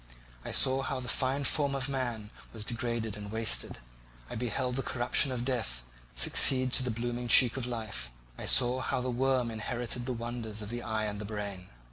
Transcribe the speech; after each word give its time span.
I 0.43 0.49
saw 0.49 0.81
how 0.81 0.99
the 0.99 1.07
fine 1.07 1.43
form 1.43 1.75
of 1.75 1.87
man 1.87 2.31
was 2.53 2.63
degraded 2.65 3.15
and 3.15 3.31
wasted; 3.31 3.77
I 4.31 4.33
beheld 4.33 4.75
the 4.77 4.81
corruption 4.81 5.31
of 5.31 5.45
death 5.45 5.83
succeed 6.15 6.73
to 6.73 6.81
the 6.81 6.89
blooming 6.89 7.27
cheek 7.27 7.55
of 7.55 7.67
life; 7.67 8.09
I 8.35 8.45
saw 8.47 8.79
how 8.81 9.01
the 9.01 9.11
worm 9.11 9.51
inherited 9.51 10.07
the 10.07 10.13
wonders 10.13 10.63
of 10.63 10.69
the 10.69 10.81
eye 10.81 11.05
and 11.05 11.19
brain. 11.27 11.69